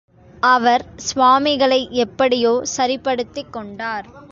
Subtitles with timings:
[0.43, 4.09] அவர் சுவாமிகளை எப்படியோ சரிப்படுத்திக் கொண்டார்.